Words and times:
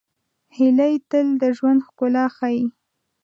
هیلۍ 0.55 0.95
تل 1.09 1.27
د 1.41 1.43
ژوند 1.57 1.79
ښکلا 1.87 2.25
ښيي 2.35 2.63